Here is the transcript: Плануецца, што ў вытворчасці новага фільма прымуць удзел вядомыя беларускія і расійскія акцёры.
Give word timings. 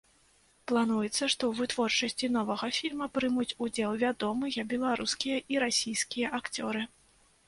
Плануецца, 0.69 1.17
што 1.17 1.27
ў 1.47 1.51
вытворчасці 1.59 2.29
новага 2.37 2.69
фільма 2.77 3.07
прымуць 3.17 3.55
удзел 3.65 3.93
вядомыя 4.05 4.65
беларускія 4.73 5.37
і 5.55 5.61
расійскія 5.65 6.33
акцёры. 6.39 6.83